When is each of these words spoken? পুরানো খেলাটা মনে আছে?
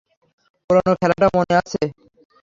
পুরানো 0.65 0.93
খেলাটা 0.99 1.27
মনে 1.35 1.53
আছে? 1.61 1.81